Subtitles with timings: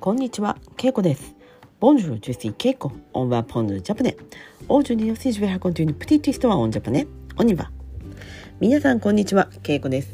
[0.00, 1.36] こんにちは、ケイコです。
[1.78, 4.16] Bonjour, je suis ケイコ、 on va apprendre japonais。
[4.66, 4.84] オー。
[8.80, 10.10] さん、こんにちは、ケイコです。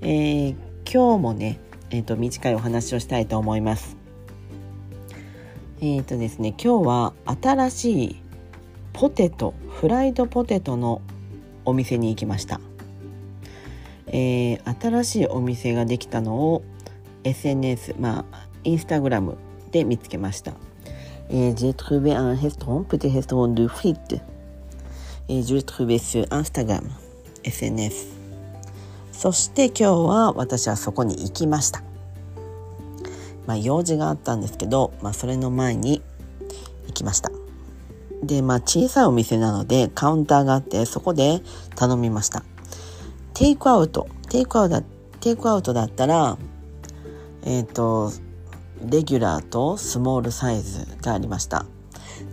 [0.00, 0.54] え、
[0.90, 3.98] 今日もね、えーと、短いお話をしたいと思います。
[5.82, 7.12] えっ、とですね、今日は
[7.42, 8.16] 新しい
[8.94, 11.02] ポテト、フライドポテトの
[11.66, 12.58] お店に行きました。
[14.06, 16.62] え、新しいお店ができたのを
[17.24, 19.36] SNS、まあ、インスタグラム
[19.70, 20.52] で見つけました。
[21.30, 24.20] J'ai trouvé un restaurant, petit restaurant de frites.
[25.28, 26.82] Et je l'ai trouvé sur Instagram,
[27.44, 28.14] SNS.
[29.12, 31.82] そして今日は私はそこに行きました。
[33.46, 36.02] まあ用事があったんですけど、まあそれの前に
[36.88, 37.30] 行きました。
[38.22, 41.40] で、まあ小さいお店なのでカウンターがあってそこで
[41.74, 42.42] 頼みました。
[43.32, 44.82] テイクアウトテイクアウトだ
[45.20, 46.36] テイクアウトだったら
[47.42, 48.12] えっ、ーと
[48.82, 51.66] レギュラーとスモールサイズがありました。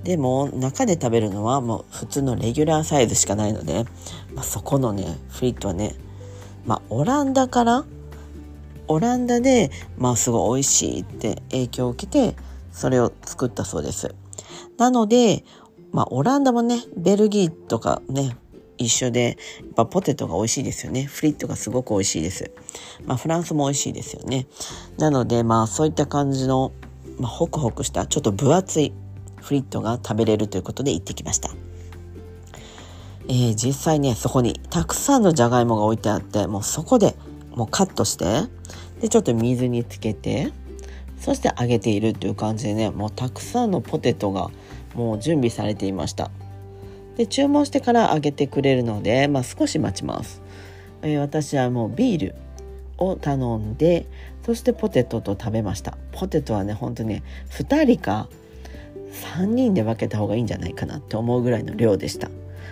[0.04, 3.86] でも中で食べるのはもう普通のレギュラーサイズしかないので、
[4.34, 5.96] まあ、そこのねフリットはね
[6.66, 7.86] まあオランダから
[8.88, 12.36] オランダでまあすごい美味しいって影響を受けて
[12.72, 14.16] それを作ったそうです。
[14.78, 15.44] なので
[15.92, 18.36] まあオランダもねベルギーとかね
[18.82, 21.04] 一緒でやっぱポテトが美味しいですよね。
[21.04, 22.52] フリットがすごく美味しいです。
[23.06, 24.48] まあフランスも美味しいですよね。
[24.98, 26.72] なのでまあそういった感じの、
[27.20, 28.94] まあ、ホクホクしたちょっと分厚い
[29.42, 31.50] フリットが食べれるということで行ってきました。
[33.28, 37.16] えー実際ねそこにたくさんのじゃがいもが置いてあってもうそこで
[37.56, 38.50] もうカットして
[39.00, 40.52] でちょっと水につけて
[41.20, 44.50] そして揚げているっていう感じでねもうたくさんのポテトが
[44.96, 46.32] もう準備されていました。
[47.18, 50.42] で注文してから揚げてくれるので、まあ、少し待ちます、
[51.02, 52.36] えー私はもうビール
[52.98, 54.06] を頼んで
[54.46, 55.98] そしてポテトと食べました。
[56.12, 58.28] ポテトはねほんとね2人か
[59.36, 62.30] 3人で分けた方がいいんじゃないかなって思うぐらいの量でした。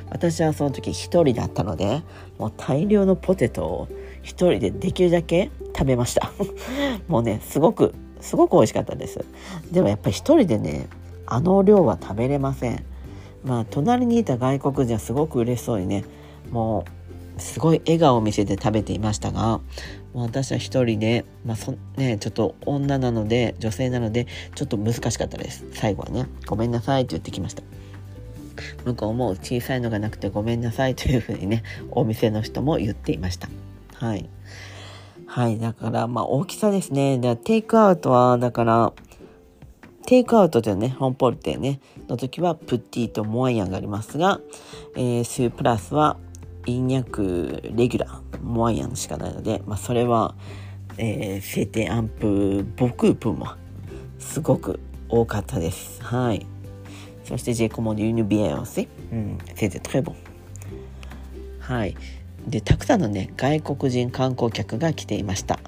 [0.10, 2.02] 私はその時1人だったので
[2.40, 3.88] もう大量のポテトを
[4.24, 6.32] 1人でできるだけ食べました。
[7.08, 9.24] もうねすごくすごく美味しかったです。
[9.72, 10.88] でもやっぱり1人でね
[11.26, 12.84] あの量は食べれません。
[13.44, 16.06] まあ隣にいた外国人はすごく嬉しそうにね
[16.52, 16.86] も
[17.38, 19.62] うすごい笑顔を見せて食べていましたが
[20.14, 25.66] 私は一人で、まあそね、ちょっと女なので女性なのでちょっと難しかったです。
[25.74, 27.62] 最後はね「ごめんなさい」って言ってきました。
[28.86, 33.50] 向こうも小さいのがなくてごめんなさいというふうにねお店の人も言っていました。
[33.94, 34.28] はい。
[35.28, 37.20] はいだからまあ大きさですね。
[37.20, 38.94] でテイクアウトはだから
[40.10, 44.40] テイクアウトでね、ホンポルテね、の時はプッティとモアイアンがありますが、
[44.96, 46.18] えー、スープラスは
[46.66, 50.34] インニャクレギュラー、モアイアンしかないので、まあそれは、
[50.98, 53.50] えー、セテアンプ、ボクープも
[54.18, 56.02] すごく多かったです。
[56.02, 56.44] はい。
[57.24, 60.16] そしてジェコモデューヌビエオス、うん、セテトレボン。
[61.60, 61.96] はい。
[62.48, 65.60] で、たくさんのね、外国人観光客が来ていました。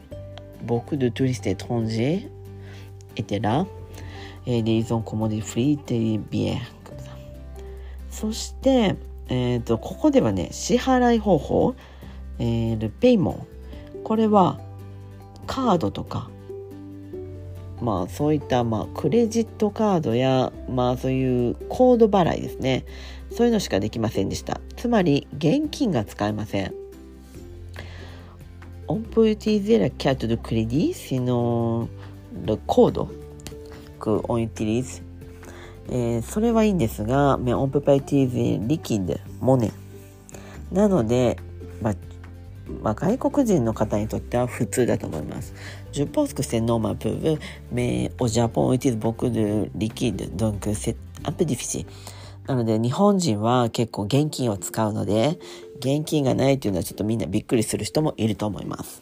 [0.66, 2.28] 僕 de touristes étrangers
[3.16, 3.68] étaient là.
[4.46, 6.62] えー、リーゾンコモディフリーテリビエ
[8.10, 8.96] そして、
[9.30, 11.76] えー、とここではね支払い方法、
[12.40, 13.48] えー、ルペイモン。
[14.04, 14.60] これは
[15.48, 16.30] カードとか。
[17.82, 22.86] まあそういった、まあ、クレジットカードやまあそういうコード払いですね。
[23.32, 24.60] そういうのしかできませんでした。
[24.76, 26.74] つまり現金が使えません。
[28.88, 31.88] On peut utiliser la carte de crédit sinon
[32.46, 33.21] le code
[34.02, 34.84] ックオンテ、
[35.90, 39.72] え、それはいいんですが、メオンパイティーズリキッド、モネ。
[40.72, 41.38] なので、
[41.82, 41.96] まあ
[42.82, 45.54] まあ、外国人の方にとっては普通だと思います。
[45.92, 47.40] ジュポスノーマープブ、
[47.72, 51.86] メオジャイティズボクルリキッド、ドンクセアプディフィシ。
[52.48, 55.38] なので、日本人は結構現金を使うので、
[55.80, 59.02] 現金がないというのはちょっとみんなびっくりする人もいると思います。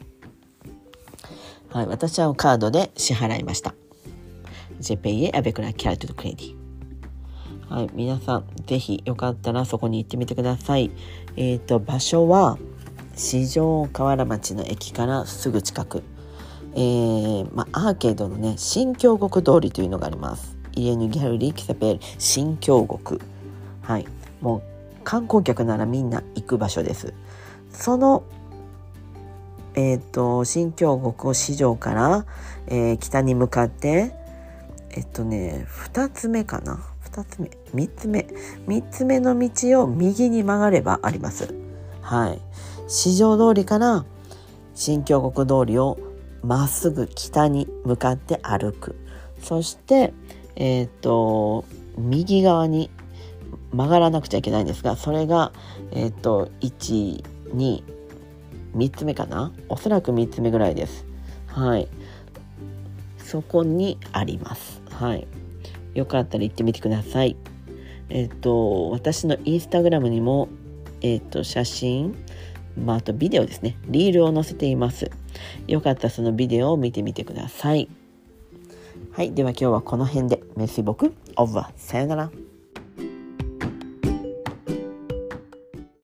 [1.70, 3.76] はい、私はカードで支払いました。
[4.80, 6.56] J'ai payé avec la carte de crédit.
[7.70, 10.90] はい、皆さん、ぜひよかったらそこに行ってみてください。
[11.36, 12.58] えっ、と、場所は、
[13.16, 16.04] 四条河原町の駅からすぐ近く。
[16.74, 20.58] えー、まあ、アーケードのね、新京極通りというのがあります。
[20.76, 23.22] イエヌギャルリーキサペル新京極。
[23.82, 24.08] はい、
[24.42, 27.14] もう観光客ならみんな行く場所です。
[27.72, 28.24] その
[29.76, 32.26] えっ、と新京極を四条から、
[32.68, 34.14] えー北に向かって
[34.92, 36.84] えっとね2つ目かな。
[37.12, 38.28] 2つ目3つ目。
[38.68, 41.54] 3つ目の道を右に曲がればあります。
[42.02, 42.42] はい。
[42.88, 44.06] 四条通りから
[44.74, 45.98] 新京極通りを
[46.42, 48.96] まっすぐ北に向かって歩く。
[49.42, 50.14] そして
[50.56, 51.66] えっ、と
[51.98, 52.90] 右側に
[53.72, 55.52] 曲がらなくちゃいけないんですがそれが
[55.92, 57.64] えっ、と123
[58.96, 59.52] つ目かな。
[59.70, 61.06] おそらく3つ目ぐらいです。
[61.48, 61.88] はい。
[63.20, 64.79] そこにあります。
[65.00, 65.28] はい。
[65.94, 67.38] よかったら行ってみてください。
[68.10, 70.50] えっ、と私のインスタグラムにも
[71.02, 72.16] えっ、と写真
[72.78, 73.78] まあ、あとビデオですね。
[73.88, 75.10] リールを載せています。
[75.68, 77.90] よかったらそのビデオを見てみてください。
[79.12, 79.34] はい。
[79.34, 80.44] では今日はこの辺で。
[80.56, 81.72] メッシ僕オーバー。
[81.78, 82.49] さよなら。